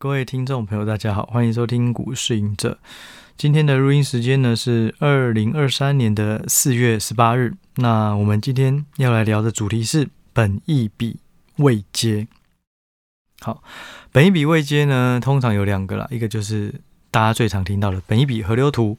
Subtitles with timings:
[0.00, 2.78] 各位听众朋友，大家好，欢迎收听股市隐者。
[3.36, 7.54] 今天的录音时间呢是二零二三年的四月十八日。
[7.74, 11.18] 那我们今天要来聊的主题是本一笔
[11.56, 12.28] 未接。
[13.40, 13.60] 好，
[14.12, 16.72] 本一笔未接呢，通常有两个啦，一个就是
[17.10, 18.96] 大家最常听到的本一笔河流图。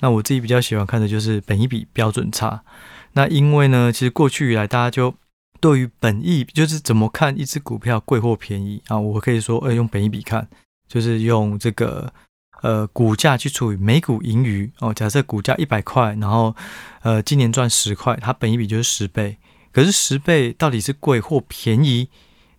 [0.00, 2.64] 那我自己比较喜欢看的就是本一笔标准差。
[3.12, 5.14] 那因为呢，其实过去以来大家就
[5.60, 8.98] 对于本益就是怎么看一只股票贵或便宜啊？
[8.98, 10.48] 我可以说，呃，用本益比看，
[10.88, 12.12] 就是用这个
[12.62, 14.92] 呃股价去除以每股盈余哦。
[14.92, 16.56] 假设股价一百块，然后
[17.02, 19.36] 呃今年赚十块，它本益比就是十倍。
[19.72, 22.08] 可是十倍到底是贵或便宜，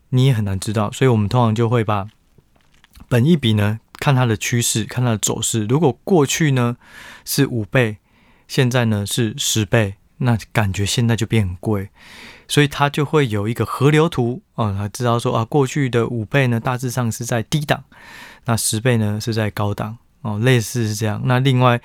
[0.09, 0.91] 你也很难知道。
[0.91, 2.07] 所以我们通常就会把
[3.09, 5.65] 本益比呢看它的趋势，看它的走势。
[5.65, 6.77] 如果过去呢
[7.25, 7.97] 是五倍，
[8.47, 11.89] 现在呢是十倍，那感觉现在就变很贵。
[12.47, 17.85] 所以它就会有一个河流图啊，他知道说啊，过去的五倍呢，大致上是在低档，
[18.43, 21.21] 那十倍呢是在高档哦，类似是这样。
[21.23, 21.79] 那另外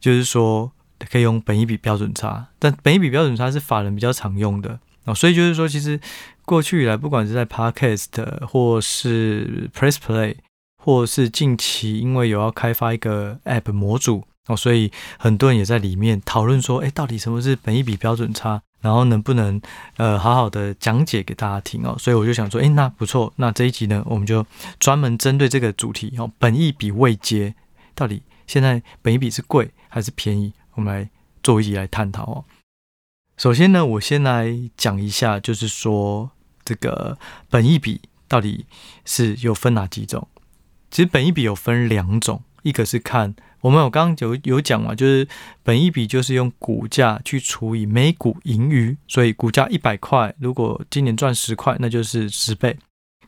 [0.00, 0.72] 就是说，
[1.08, 6.00] 可以用本一笔标准差，但本一笔标准差是法人比较常用的哦，所以就是说，其实
[6.44, 10.38] 过去以来，不管是在 Podcast 或是 Press Play，
[10.82, 18.60] 或是近期因为有要开发一个 App 模组哦，所以很多人也在里面讨论说，哎，到底什么是本一笔标准差？
[18.80, 19.60] 然后能不能
[19.98, 21.94] 呃好好的讲解给大家听哦？
[21.98, 24.44] 所以我就想说，诶，那不错，那这一集呢，我们就
[24.78, 27.54] 专门针对这个主题哦，本一笔未接
[27.94, 30.52] 到底现在本一笔是贵还是便宜？
[30.74, 31.10] 我们来
[31.42, 32.44] 做一集来探讨哦。
[33.36, 36.30] 首先呢，我先来讲一下，就是说
[36.64, 37.18] 这个
[37.50, 38.64] 本一笔到底
[39.04, 40.26] 是有分哪几种？
[40.90, 43.34] 其实本一笔有分两种，一个是看。
[43.60, 45.28] 我们有刚刚有有讲嘛，就是
[45.62, 52.78] 本益比就是用股价去除以每股盈余，所以股价一百块，如果今年赚十块，那就是十倍。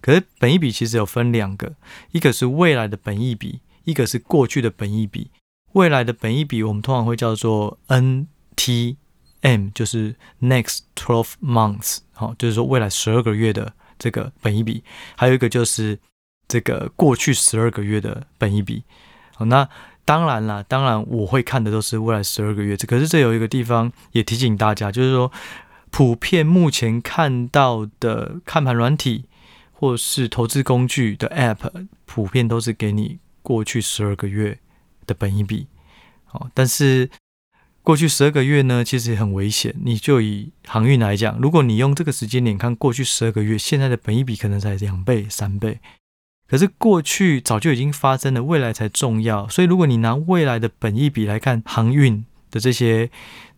[0.01, 1.75] 可是本益比其实有分两个，
[2.13, 5.31] 一个是未来的本益比，一个是过去的本益比。
[5.75, 14.83] 未来的本益比我们通常会叫做 NTM，就是 Next Twelve Months，好，就是说未来十二个月的这个本益比。
[15.15, 15.99] 还有一个就是
[16.49, 18.83] 这个过去十二个月的本益比。
[19.35, 19.69] 好，那。
[20.05, 22.77] 当然啦，当然我会看的都是未来十二个月。
[22.77, 25.31] 这可是这有一个地方也提醒大家，就是说，
[25.91, 29.27] 普遍目前看到的看盘软体
[29.73, 34.59] 或是投资工具的 App，普遍都是给你过去十二个月
[35.07, 35.69] 的本一比。
[36.33, 37.11] 哦，但是
[37.83, 39.75] 过去十二个月呢，其实也很危险。
[39.85, 45.79] 你就以航运来讲，如果你用这个时间点看过去十二个月，现在的本一比可能才两倍、三倍。
[46.53, 49.49] 可是过去早就已经发生了，未来才重要。
[49.49, 53.09] 所以如果你拿未来的本益比来看航运的这些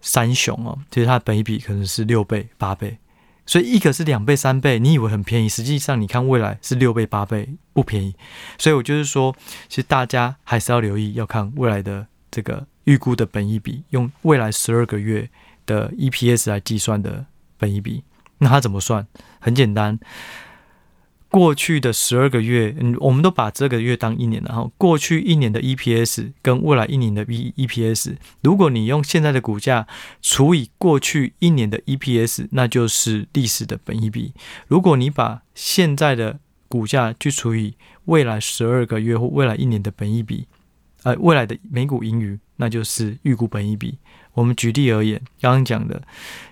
[0.00, 2.99] 三雄哦，其实它的本益比可能是六倍、八倍。
[3.47, 8.15] 所以一个是两倍、三倍，你以为很便宜，实际上你看未来是六倍、八倍，不便宜。
[8.59, 9.34] 所以我就是说，
[9.69, 15.28] 其实大家还是要留意，要看未来的这个预估的本益比，用未来十二个月
[15.66, 17.26] 的 EPS 来计算的
[17.59, 18.05] 本益比。
[18.38, 19.05] 那它怎么算？
[19.41, 19.99] 很简单。
[21.34, 29.89] 过去的十二个月，嗯，我们都把这个月当一年，然后过去一年的 EPS 跟未来一年的 EPS，如果你用现在的股价
[30.23, 34.33] 除以过去一年的 EPS，那就是历史的本益比。
[34.69, 37.75] 如果你把现在的股价去除以
[38.05, 40.47] 未来十二个月或未来一年的本益比，
[41.03, 43.99] 呃，未来的每股盈余，那就是预估本益比。
[44.34, 46.00] 我们举例而言，刚刚讲的，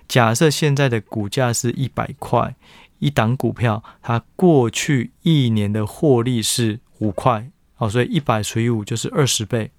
[0.09, 2.53] 假设现在的股价是一百块。
[3.03, 9.71] 一档股票，它过去一年的获利是五块，哦，所以一百除以五就是二十倍。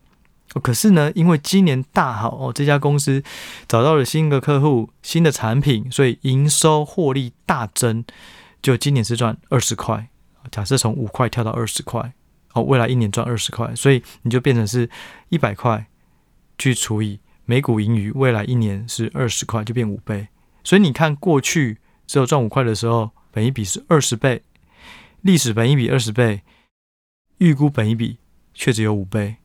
[0.62, 3.22] 可是呢，因为今年大好哦，这家公司
[3.66, 8.04] 找到了新的客户、新的产品，所以营收获利大增，
[8.60, 10.08] 就今年是赚二十块。
[10.52, 12.12] 假设从五块跳到二十块，
[12.52, 14.90] 哦，未来一年赚二十块，所以你就变成是
[15.30, 15.86] 一百块
[16.58, 20.28] 去除以每股盈余，未来一年是二十块，就变五倍。
[20.62, 21.78] 所以你看过去。
[22.06, 24.42] 只有赚五块的时候，本一比是二十倍，
[25.22, 26.42] 历史本一比二十倍，
[27.38, 28.18] 预估本一比
[28.52, 29.36] 却只有五倍，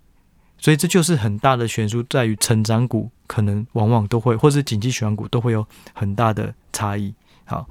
[0.57, 7.13] 所以这就是很大的悬殊，在于成长股可能往往都会，或是景气循环股都会有很大的差异。
[7.45, 7.67] 好，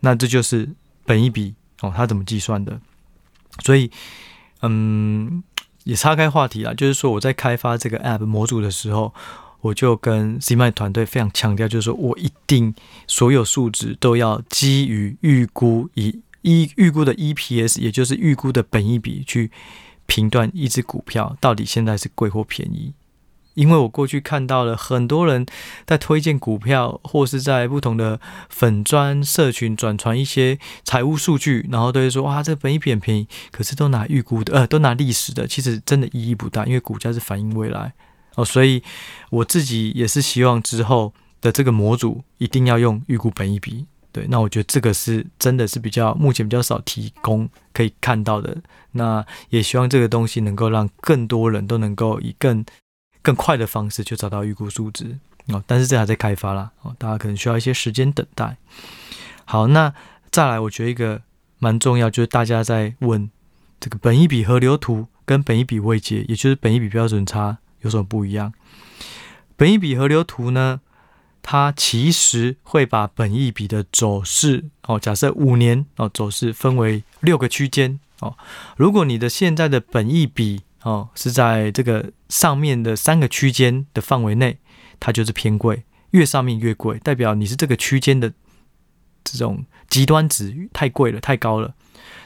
[0.00, 0.68] 那这就是
[1.04, 2.80] 本一比哦，它怎么计算的？
[3.62, 3.90] 所以，
[4.62, 5.42] 嗯，
[5.84, 9.14] 也岔开话题啦，就是说我在开发这个 App 模组的时候。
[9.62, 12.74] 我就跟 CMind 团队非常强调，就是说我一定
[13.06, 19.50] 所有数值都要基于预估，以一预估的 EPS，也就是预估的本益比去
[20.06, 22.94] 评断一只股票到底现在是贵或便宜。
[23.54, 25.44] 因为我过去看到了很多人
[25.84, 37.92] 在推荐股票，或是在不同的粉砖社群转传一些财务数据，然后都会说哇，这本益比很便宜，可是都拿预估的，呃，都拿历史的，其实真的意义不大，因为股价是反映未来
[38.40, 38.82] 哦，所以
[39.30, 43.86] 我自己也是希望之后的这个模组一定要用预估本一比。
[44.12, 48.56] 对，那我觉得这个是真的是比较目前比较少提供可以看到的。
[48.92, 52.64] 那也希望这个东西能够让更多人都能够以更
[53.22, 55.16] 更快的方式去找到预估数值
[55.46, 55.62] 哦。
[55.64, 58.56] 但是这还在开发啦哦，大家可能需要一些时间等待。
[59.44, 59.94] 好，那
[60.32, 61.22] 再来，我觉得一个
[61.60, 63.30] 蛮重要，就是大家在问
[63.78, 68.52] 这个本一笔河流图跟本一笔位阶，也就是本一笔标准差有什么不一样？
[69.56, 70.80] 本益比河流图呢？
[71.42, 78.36] 它其实会把本益比的走势哦，假设五年哦走势分为六个区间哦。
[78.76, 84.58] 如果你的现在的本益比哦是在这个上面的三个区间的范围内，
[85.00, 88.30] 它就是偏贵，越上面越贵，代表你是这个区间的
[89.24, 91.74] 这种极端值太贵了，太高了。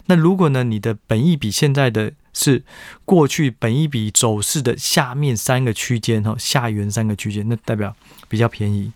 [0.06, 2.62] 那如果呢，你的本益比现在的是
[3.05, 7.95] 过去本益比走势的下面三个区间哈，下缘三个区间，那代表
[8.29, 8.93] 比较便宜。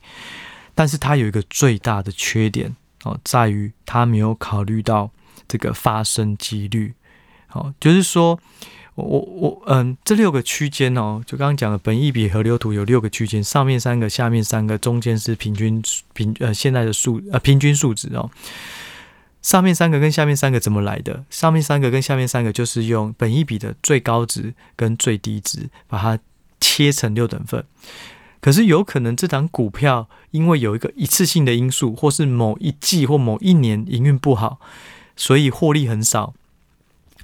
[0.74, 5.10] 但是它有一个最大的缺点哦，在于它没有考虑到
[5.48, 6.94] 这个发生几率。
[7.52, 8.38] 哦，就是说
[8.94, 15.82] 我我我嗯，这六个区间哦，就刚刚讲的本益比河流图有六个区间，上面三个，下面三个，中间是平均
[16.12, 18.30] 平呃现在的数呃平均数值哦。
[19.48, 21.24] 上面三个跟下面三个怎么来的？
[21.30, 26.18] 上面三个跟下面三个就是用本益比的最高值跟最低值把它
[26.60, 27.64] 切成六等份。
[28.42, 34.60] 可是有可能这档股票因为有一个一次性的因素，或是某一季或某一年营运不好，
[35.16, 36.34] 所以获利很少。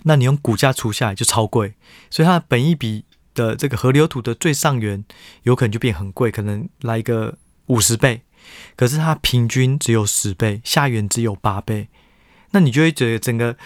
[0.05, 1.75] 那你用股价除下来就超贵，
[2.09, 3.05] 所以它本益比
[3.35, 5.05] 的这个河流图的最上缘
[5.43, 7.37] 有可能就变很贵，可能来一个
[7.67, 8.23] 五十倍。
[8.77, 11.89] 可是它平均只有十倍，下缘只有八倍。
[12.55, 13.57] 那你就会觉得整个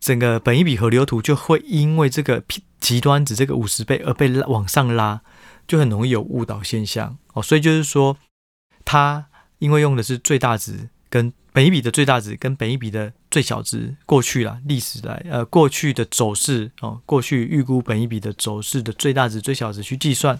[0.00, 2.42] 整个本一笔河流图就会因为这个
[2.80, 5.20] 极端值这个五十倍而被拉往上拉，
[5.66, 7.42] 就很容易有误导现象哦。
[7.42, 8.16] 所以就是说，
[8.86, 9.26] 它
[9.58, 20.38] 因为用的是最大值跟本一笔的最大值跟本一笔的最小值，过去啦历史来呃过去的走势哦，过去预估本一笔的走势的最大值最小值去计算，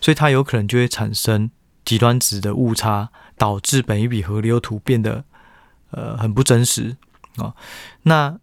[0.00, 1.50] 所以它有可能就会产生
[1.84, 5.24] 极端值的误差，导致本一笔河流图变得
[5.90, 6.96] 呃很不真实。
[7.38, 7.54] 哦，
[8.02, 8.38] 那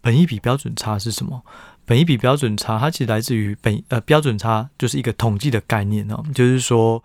[0.00, 1.44] 本一比标准差是什么？
[1.84, 7.02] 本一比标准差它其实来自于本呃标准差就是一个统计的概念哦，就是说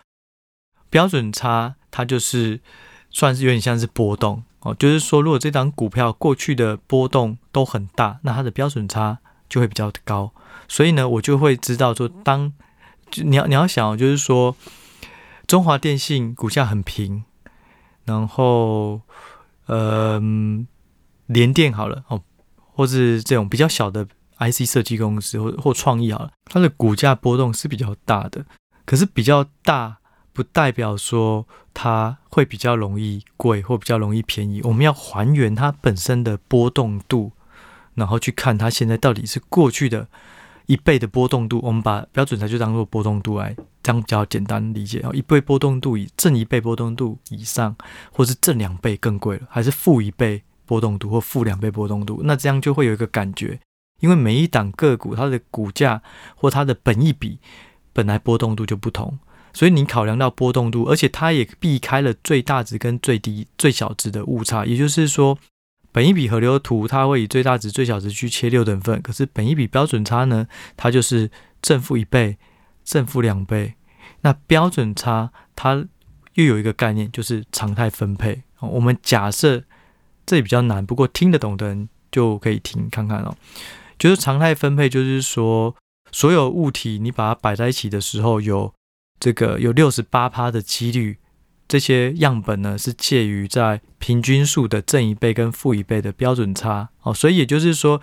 [0.91, 2.61] 标准差它就是
[3.09, 9.17] 算是有点像是波动哦，就是说如果这档股票过去的波动都很大，那它的标准差
[9.49, 10.31] 就会比较高，
[10.67, 12.53] 所以呢，我就会知道说，当
[13.09, 14.55] 就你要你要想，就是说
[15.47, 17.23] 中华电信股价很平，
[18.05, 19.01] 然后
[19.65, 20.67] 嗯。
[21.27, 22.21] 联电好了哦，
[22.57, 24.05] 或是这种比较小的
[24.37, 28.45] IC 设计公司或或创意好了，它的股价波动是比较大的。
[28.85, 29.97] 可是比较大
[30.31, 34.61] 不代表说它会比较容易贵或比较容易便宜。
[34.63, 37.31] 我们要还原它本身的波动度，
[37.95, 40.07] 然后去看它现在到底是过去的
[40.67, 41.59] 一倍的波动度。
[41.63, 45.11] 我们把标准差就当做波动度来，这样比较简单理解哦。
[45.15, 47.75] 一倍波动度以正一倍波动度以上，
[48.11, 50.43] 或是正两倍更贵了，还是负一倍？
[50.65, 53.59] 波动度或负两倍波动度，那这样就会有一个感觉，
[53.99, 56.01] 因为每一档个股它的股价
[56.35, 57.39] 或它的本益比
[57.93, 59.17] 本来波动度就不同，
[59.53, 65.37] 所以你考量到波动度，而且它也避开了最大值跟最低最小值的误差，也就是说，
[65.91, 71.29] 本益比河流图它会以最大值最小值去切六等份，可是本益比标准差呢，它就是
[71.61, 72.37] 正负一倍、
[72.83, 73.75] 正负两倍。
[74.21, 75.85] 那标准差它
[76.33, 78.43] 又有一个概念，就是常态分配。
[78.59, 79.63] 我们假设。
[80.25, 83.35] 这也比较难，不过听得懂的人就可以听看看哦。
[83.97, 85.75] 就是常态分配，就是说
[86.11, 88.73] 所有物体你把它摆在一起的时候，有
[89.19, 91.17] 这个有六十八趴的几率，
[91.67, 97.13] 这些样本呢是介于在平均数的正一倍跟负一倍的标准差哦。
[97.13, 98.01] 所以也就是说，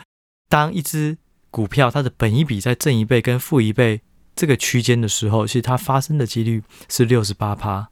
[0.48, 1.18] 当一只
[1.50, 4.00] 股票它的本一比在正一倍跟负一倍
[4.34, 7.88] 这个区间的时候，其实它发生的几率是六十八趴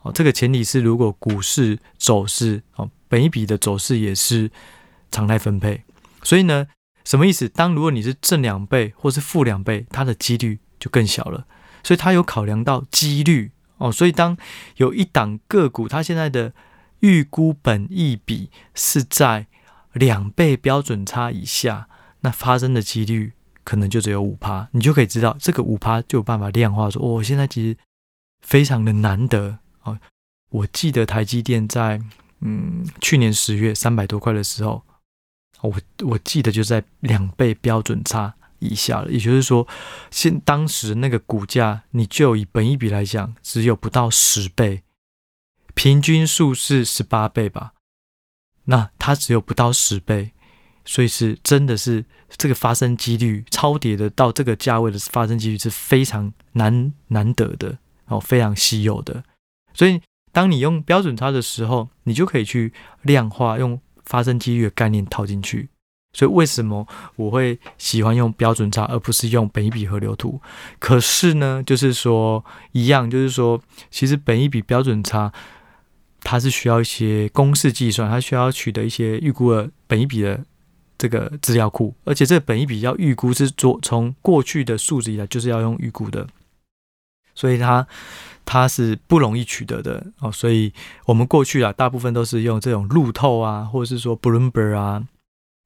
[0.00, 0.10] 哦。
[0.10, 2.88] 这个前提是如果股市走势哦。
[3.14, 4.50] 本一笔的走势也是
[5.12, 5.84] 常态分配，
[6.24, 6.66] 所以呢，
[7.04, 7.48] 什么意思？
[7.48, 11.46] 当如果你是正两倍或是负两倍，它的几率就更小了。
[11.84, 13.92] 所以它有考量到几率哦。
[13.92, 14.36] 所以当
[14.78, 16.52] 有一档个股，它现在的
[16.98, 19.46] 预估本益比是在
[19.92, 21.88] 两倍标准差以下，
[22.22, 27.76] 那发生的几率可能就只有五趴，你就可以知道这个五趴就有办法量化说，我、哦、现在其实
[28.44, 29.96] 非常的难得哦。
[30.50, 32.00] 我记得台积电在
[32.44, 34.84] 嗯去年十月三百多块的时候，
[35.62, 35.74] 我
[36.04, 39.66] 我记得就在两倍标准差以下了，也就是说，
[40.10, 44.82] 现当时那个股价，你就以本一比来讲，只有不到十倍，
[45.74, 47.72] 平均数是十八倍吧。
[48.66, 50.32] 那它只有不到十倍，
[50.84, 52.04] 所以是真的是
[52.36, 59.24] 这个发生几率超跌的到这个价位的发生几率是非常难难得的哦，非常稀有的。
[59.74, 60.00] 所以
[60.34, 65.70] 当你用标准差的时候，你就可以去量化用发生几率的概念套进去。
[66.12, 66.86] 所以为什么
[67.16, 70.40] 我会喜欢用标准差而不是用本一笔河流图？
[70.78, 73.58] 可是呢，就是说一样，就是说
[73.90, 75.32] 其实本一笔标准差。
[76.26, 80.42] 它是需要一些公式计算，它需要取得一些预估的本一笔的
[80.96, 86.26] 这个资料库，而且这本一笔要预估是做从过去的数值以来就是要用预估的，
[87.34, 87.86] 所以它
[88.44, 90.30] 它是不容易取得的哦。
[90.30, 90.72] 所以
[91.06, 95.06] 我们过去啊，大部分都是用这种路透啊，或者是说 Bloomberg 啊，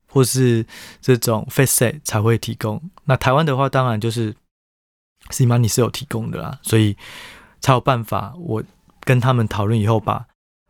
[0.08, 0.64] 或是
[1.00, 2.82] 这种 FactSet 才会提供。
[3.04, 4.34] 那台湾的话，当然就是
[5.30, 6.96] C-Money 是有提供的啦，所以
[7.60, 8.62] 才有办法我
[9.00, 10.26] 跟他们讨论以后把。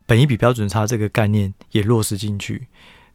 [0.08, 2.66] 本益比标准差这个概念也落实进去，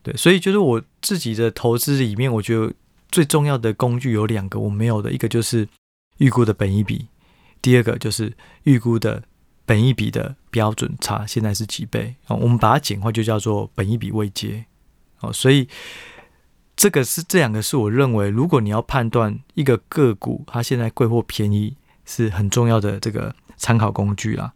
[0.04, 2.72] 对，所以就是我自己的投资里面，我觉得
[3.10, 5.68] 最重要的工具有两个，我没有的，一个就是
[6.18, 7.08] 预估的本益比，
[7.64, 8.32] 第二个就是
[8.64, 9.24] 预估的
[9.66, 12.36] 本一笔的标准差现在是几倍啊？
[12.36, 14.66] 我们把它简化就叫做本一笔未接
[15.22, 15.68] 哦，所以
[16.76, 24.54] 这个是这两个是我认为，如果你要判断一个个股它现在贵或便宜，是很重要的这个参考工具啦。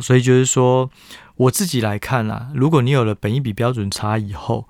[0.00, 0.88] 所以就是说，
[1.34, 4.68] 我自己来看啦，如果你有了本一笔标准差以后，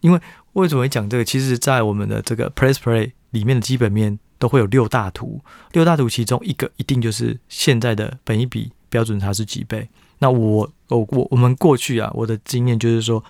[0.00, 0.20] 因为
[0.52, 1.24] 为什么会讲这个？
[1.24, 9.88] 其实，在我们的这个 Press Play 里面的基本面都会有六大图，六大图其中一个一定就是现在的本一比标准差是几倍。
[10.18, 13.24] 那我我我我们过去啊，我的经验就是说，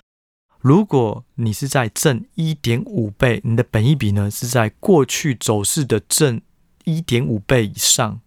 [0.59, 6.41] 如果你是在正一点五倍，你的本一比呢是在过去走势的正
[6.85, 8.19] 一点五倍以上，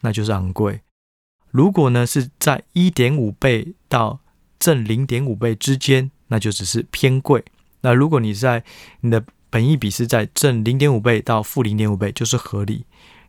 [0.00, 0.80] 那就是昂贵。
[1.52, 4.18] 如果呢是在一点五倍到
[4.58, 7.44] 正零点五倍之间，那就只是偏贵。
[7.82, 8.64] 那如果你在
[9.02, 9.24] 你的
[9.54, 12.84] 本益比是在正零点五倍到负零点五倍，就是合理。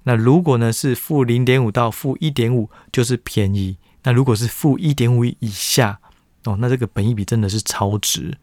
[0.06, 3.78] 那如果呢是负零点五到负一点五，就是便宜。
[4.02, 6.00] 那如果是负一点五以下，
[6.46, 8.40] 哦，那这个本益比真的是超值。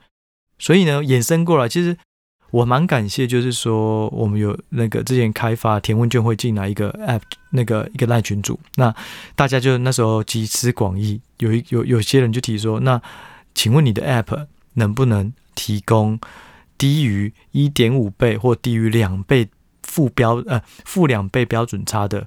[0.61, 1.97] 所以呢，衍生过来其实。
[2.53, 8.95] 我蛮感谢，就是说我们有那个之前开发填问卷会进来一个 app，那个一个赖群组，那
[9.35, 13.01] 大家就那时候集思广益，有一有有些人就提说，那
[13.55, 16.21] 请问你的 app 能不能提供
[16.83, 19.49] 低于一点五倍或低于两倍
[19.85, 22.27] 负标呃负两倍标准差的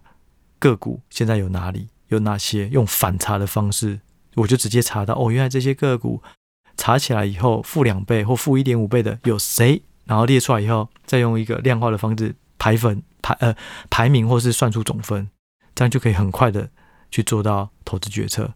[0.60, 1.02] 个股？
[1.10, 1.90] 现在有哪里？
[2.08, 2.70] 有哪些？
[2.70, 4.00] 用反查的方式，
[4.36, 6.24] 我就直接查到哦，原来这些个股
[6.78, 9.82] 查起来以后负两倍或负一点五倍的有谁？
[10.06, 13.54] 然后列出来以后，再用一个量化的方式排分排呃
[13.90, 15.30] 排名，或是算出总分，
[15.74, 16.70] 这样就可以很快的
[17.12, 18.54] 去做到投资决策。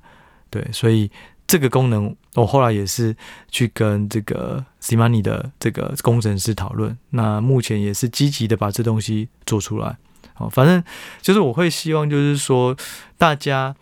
[0.50, 1.12] 对，所以
[1.46, 3.14] 这个功能我后来也是
[3.50, 9.98] 去跟这个 C-Money 的这个工程师讨论，那目前也是积极的把这东西做出来。
[10.34, 10.84] 好，反正
[11.22, 12.76] 就是我会希望就是说
[13.18, 13.76] 大家。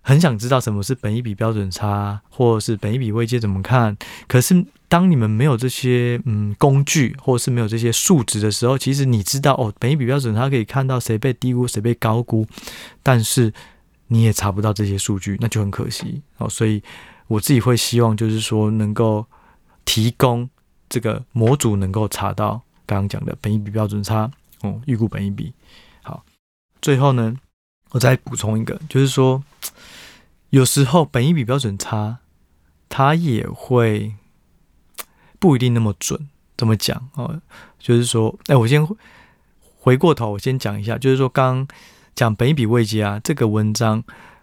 [0.00, 3.94] 很想知道什么是本一笔标准差，或者是本一笔位阶怎么看？
[4.26, 12.46] 可是当你们没有这些嗯工具，或者是没有这些数值的时候，其实你知道哦，本一笔标准差可以看到谁被低估，谁被高估，
[13.02, 13.52] 但是
[14.06, 16.48] 你也查不到这些数据，那就很可惜哦。
[16.48, 16.82] 所以
[17.26, 19.26] 我自己会希望，就是说能够
[19.88, 20.46] 提供
[20.90, 24.30] 这个模组，能够查到刚刚讲的本一比标准差
[24.60, 25.54] 哦，预估本一比。
[26.02, 26.22] 好，
[26.82, 27.34] 最后呢，
[27.92, 29.42] 我再补充一个，就是说。
[30.50, 32.20] 有时候本一比标准差，
[32.88, 34.14] 它也会
[35.38, 36.26] 不一定那么准。
[36.56, 37.38] 怎么讲哦？
[37.78, 38.80] 就是说，哎，我先
[39.78, 41.68] 回过头，我先讲一下，就是说，刚
[42.14, 44.02] 讲本一比位阶啊，这个文章，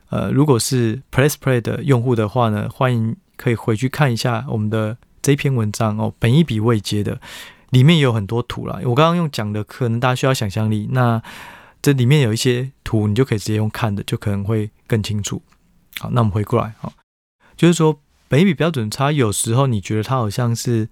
[0.09, 6.13] 呃，如果是 PressPlay 的用户的话呢，欢迎可以回去看一下我们的这篇文章哦。
[6.19, 7.19] 本益比未接的
[7.71, 10.87] 里面有很多图啦，我刚刚用讲的，可能大家需要想象力。
[10.91, 11.19] 那
[11.81, 15.41] 这里面有一些图，你就可以直接用看的，就可能会更清楚。
[15.97, 16.93] 好，那我们回过来，好，
[17.57, 20.87] 就是说，本一笔标准差有时候你觉得它好像是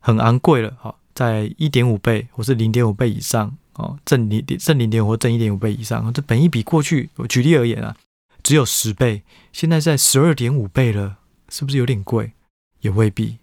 [0.00, 7.96] 很昂贵了，好，在一点五倍或是零点五倍以上，哦，正零正零点五或正一点五倍以上，这本益比过去，我举例而言啊，
[8.42, 11.18] 只有十倍，现在在十二点五倍了，
[11.48, 12.32] 是不是有点贵？
[12.80, 13.38] 也未必，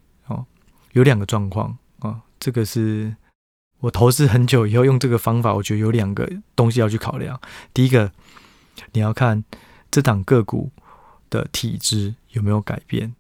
[0.96, 3.16] 有两个状况啊，这个是
[3.80, 7.40] 我投资很久以后用这个方法，我觉得有两个东西要去考量。
[7.74, 8.12] 第一个，
[8.94, 9.44] 你要看
[9.92, 10.72] 这档个股
[11.30, 13.14] 的体质有没有改变。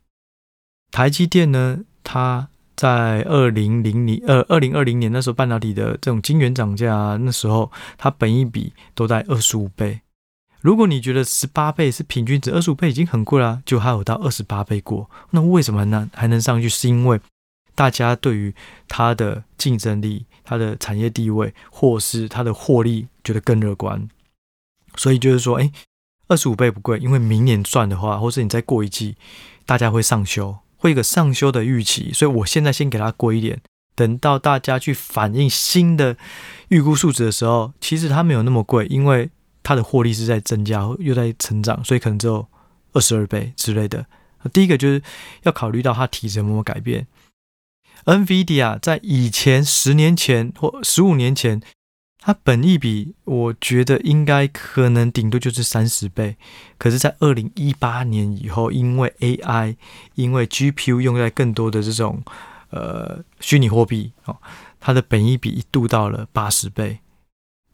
[0.90, 10.00] 台积电呢，它在二零零零二二零二零年那时候半导体的这种晶圆涨价，那时候它本益比都在二十五倍。
[10.62, 16.10] 如果你觉得十八倍是平均值，二十五倍已经很贵了，就还有到二十八倍过，那为什么呢？
[16.14, 16.70] 还能上去？
[16.70, 17.20] 是因为
[17.76, 18.56] 大家对于
[18.88, 24.08] 它的竞争力、它的产业地位，或是它的获利觉得更乐观，
[24.96, 25.72] 所以就是说，哎，
[26.28, 29.18] 二十五倍不贵，因为明年赚的话，或是你再过一季，
[29.66, 33.62] 大家会上修，会有一个上修的预期，所以我现在先给它贵一点，
[33.94, 36.18] 等到大家去反映新的
[36.70, 39.30] 预估数值的时候，其实它没有那么贵，因为。
[39.68, 42.48] 它的获利是在增加，又在成长，所以可能只有
[42.94, 44.06] 二十二倍之类的。
[44.54, 45.02] 第一个就是
[45.42, 47.08] 要考虑到它体质有没有改变。
[48.04, 51.62] NVIDIA 在以前十年前或十五年前，
[52.20, 56.38] 它本益比我觉得应该可能顶多就是三十倍。
[56.78, 59.76] 可是，在二零一八年以后，因为 AI，
[60.16, 62.24] 因为 GPU 用在更多的这种
[62.72, 64.38] 呃虚拟货币哦，
[64.80, 67.00] 它的本益比一度到了八十倍。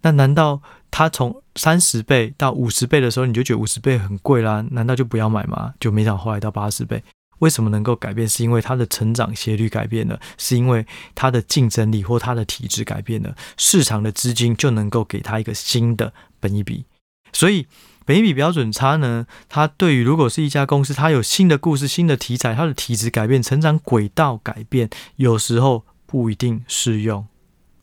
[0.03, 4.65] 那难道它从三十倍到五十倍的时候，你就觉得五十倍很贵啦？
[4.71, 5.73] 难道就不要买吗？
[5.79, 7.03] 就没想后来到八十倍，
[7.41, 8.27] 为什么能够改变？
[8.27, 16.85] 是因为它的成长斜率改变了，是因为它的竞争力或它的体质改变了，市场的资金就能够给它一个新的本益比。
[17.33, 17.67] 所以
[18.05, 27.25] 本益比标准差呢，它对于如果是一家公司，它有新的故事、新的题材，它的体质改变、成长轨道改变，有时候不一定适用。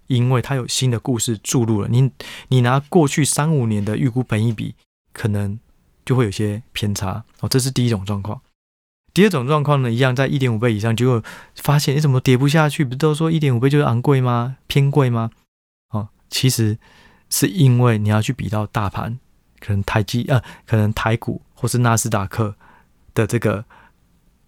[0.07, 2.11] 因为它有新的故事注入了，你
[2.49, 4.75] 你拿过去三五年的预估本益比，
[5.13, 5.59] 可能
[6.07, 7.49] 就会有些偏差哦。
[7.49, 8.41] 这是第一种状况。
[9.19, 11.21] 第二种状况呢，一样在一点五倍以上，结果
[11.57, 12.85] 发现你怎么跌不下去？
[12.85, 14.59] 不都说一点五倍就是昂贵吗？
[14.69, 15.33] 偏贵吗？
[15.91, 16.79] 哦，其实
[17.29, 19.19] 是因为你要去比到大盘，
[19.59, 22.55] 可能台积呃，可能台股或是纳斯达克
[23.13, 23.65] 的这个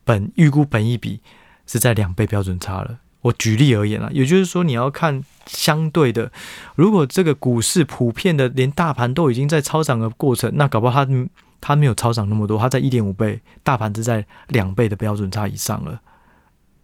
[0.04, 1.20] 本预估本一比
[1.66, 3.00] 是在两倍标准差了。
[3.22, 6.30] 我举例而言啊，也就是说，你要看相对的，
[6.76, 11.10] 如果这个股市普遍的连大盘都已经在超涨的过程，那搞不好它
[11.60, 16.00] 它没有超涨那么多，它在一点五倍，大盘是在两倍的标准差以上了。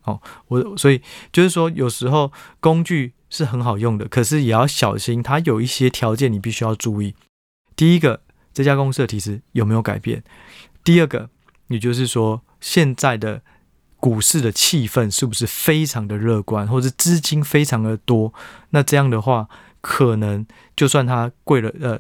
[0.05, 1.01] 哦，我所以
[1.33, 7.15] 就是说，有时候工具是很好用的，可是也要小心，它有一些条件你必须要注意。
[7.75, 10.23] 第一个，这家公司的体质有没有改变？
[10.85, 11.31] 第二个，
[11.69, 13.43] 也就是说现在的。
[13.99, 18.33] 股市的气氛是不是非常的乐观，或者资金非常的多？
[18.71, 19.49] 那这样的话，
[19.81, 21.99] 可能就算它贵了，呃，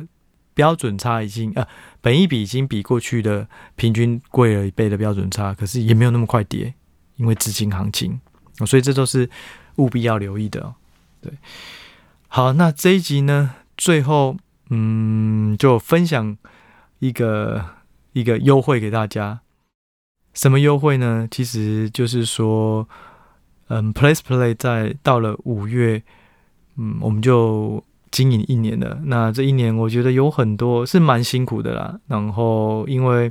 [0.56, 1.68] 标准差已经呃，
[2.00, 6.72] 本一比已经比过去的平均贵了一倍的标准差，可是也没有那么快跌，
[7.16, 8.18] 因为资金行情，
[8.66, 9.28] 所以这都是
[9.76, 10.74] 务必要留意的。
[11.20, 11.30] 对，
[12.28, 14.38] 好，那这一集呢，最后
[14.70, 16.38] 嗯，就分享
[17.00, 17.62] 一个
[18.14, 19.40] 一个优惠给大家。
[20.32, 21.28] 什么优惠呢？
[21.30, 22.88] 其实就是说，
[23.68, 26.02] 嗯，Place Play 在到了五月，
[26.76, 27.84] 嗯，我们就
[28.16, 28.98] 经营一年了。
[29.05, 32.00] 那这一年，我觉得有很多是蛮辛苦的啦。
[32.07, 33.31] 然后，因为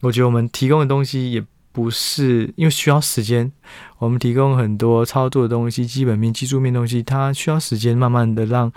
[0.00, 3.50] 我觉得我们提供的东西也不是，因为需要时间，
[3.98, 8.70] 我们提供很多操作的东西、基本面、技术面东西，它需要时间，慢慢的让。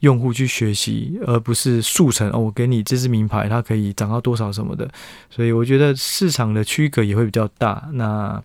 [0.00, 2.38] 用户去学习，而不是速成哦。
[2.38, 4.90] 我给你这支名牌，它可以涨到多少什么的，
[5.28, 7.86] 所以我觉得市场的区隔也会比较大。
[7.92, 8.42] 那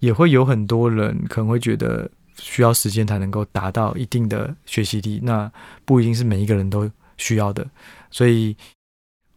[0.00, 5.50] 也会有很多人可能会觉得需要时间才能够达到一定的学习力，那
[5.84, 7.68] 不一定是每一个人都需要的。
[8.10, 8.56] 所以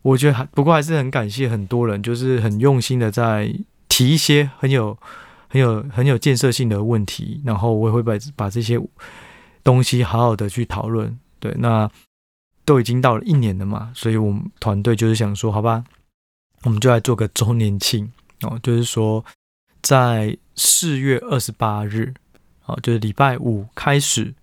[0.02, 3.54] 我觉得还不过还是很感谢很多人，就是很用心的在
[3.90, 4.98] 提一些很有、
[5.48, 8.80] 很有、很有建设性的问题，然后我也会把把这些
[9.64, 11.20] 东西好好的去讨论。
[11.40, 11.90] 对，那
[12.66, 15.84] 都已经到了一年了嘛，所以我们团队就是想说，好吧，
[16.64, 18.12] 我们就来做个周年庆
[18.42, 19.24] 哦，就是说
[19.82, 22.14] 在四月二十八日，
[22.66, 24.34] 哦，就是礼拜五开始，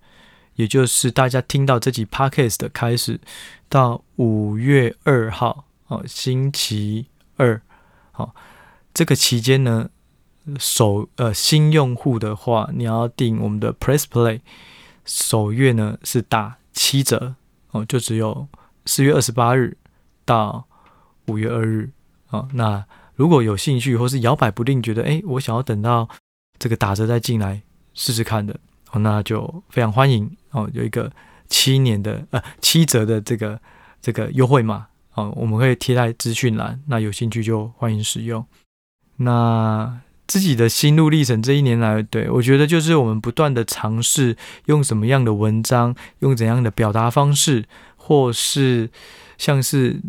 [0.55, 3.19] 也就是大家听到这集 Podcast 的开始，
[3.69, 7.07] 到五月二号哦，星期
[7.37, 7.61] 二，
[8.11, 8.33] 好，
[8.93, 9.89] 这个期间呢，
[10.57, 14.41] 首呃新用户的话，你要订我们的 Press Play，
[15.05, 16.57] 首月呢是打。
[16.73, 17.35] 七折
[17.71, 18.47] 哦，就只有
[18.85, 19.77] 四月二十八日
[20.23, 20.65] 到
[21.27, 21.91] 五月二日
[22.29, 22.47] 哦。
[22.53, 26.07] 那如果有兴趣或是摇摆不定，觉得诶，我想要等到
[26.57, 27.61] 这个打折再进来
[27.93, 28.57] 试试看的
[28.91, 30.69] 哦，那就非常欢迎哦。
[30.73, 31.11] 有一个
[31.47, 33.59] 七年的呃七折的这个
[34.01, 36.81] 这个优惠码哦，我们会贴在资讯栏。
[36.87, 38.45] 那有兴趣就欢迎使用。
[39.17, 47.65] 那自己的心路历程，这一年来，对，我觉得就是我们不断的尝试用什么样的文章，用怎样的表达方式，
[47.97, 48.89] 或是
[49.37, 49.99] 像是。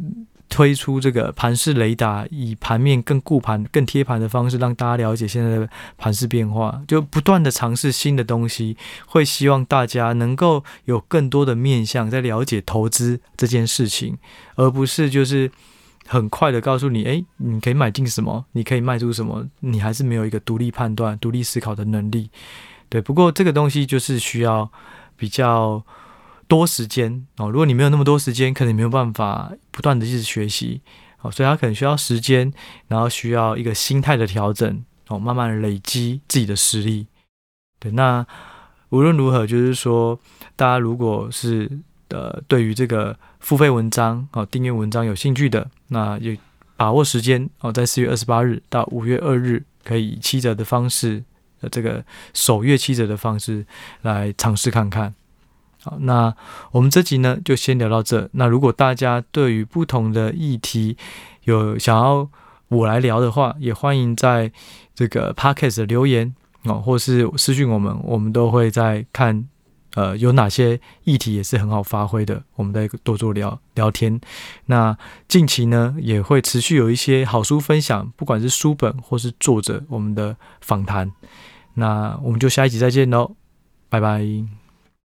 [0.53, 14.19] 推出这个盘式雷达，以盘面更顾盘、更贴盘的方式，让大家了解现在的盘式变化，就不断的尝试新的东西，会希望大家能够有更多的面向在了解投资这件事情，
[14.57, 15.51] 而不是就是
[16.07, 22.31] 很快的告诉你，诶，你可以买进什么，你可以卖出什么，你还是没有一个独立判断、独立思考的能力。
[22.91, 24.71] 对，不过这个东西就是需要
[25.17, 25.83] 比较。
[26.53, 30.83] 多时间哦，如果你没有那么多时间，可能没有办法不断的一直学习
[31.23, 32.53] 哦，所以他可能需要时间，
[32.89, 37.07] 然后需要一个心态的调整哦，慢慢累积自己的实力。
[37.81, 38.27] 对，那
[38.91, 40.21] 无论如何，就是说，
[40.55, 41.71] 大家如果是
[42.11, 46.37] 呃对于这个付费文章哦，订阅文章有兴趣的，那也
[46.77, 51.25] 把握时间哦，在四月二十八日到五月二日，可以以七折的方式，
[51.63, 53.65] 呃，这个首月七折的方式
[54.03, 55.15] 来尝试看看。
[55.85, 56.33] 好，那
[56.71, 58.29] 我们这集呢就先聊到这。
[58.33, 60.97] 那如果大家对于不同的议题
[61.45, 62.29] 有想要
[62.69, 64.53] 我来聊的话，也欢迎在
[64.95, 66.33] 这个 podcast 留言
[66.65, 69.49] 哦，或是私讯我们，我们都会在看，
[69.95, 74.21] 呃，有哪些议题也是很好发挥的，我们再多做聊聊天。
[74.67, 81.11] 那近期呢也会持续有一些好书分享，不管是书本或是作者，我们的访谈。
[81.75, 83.35] 那我们就下一集再见喽，
[83.89, 84.62] 拜拜。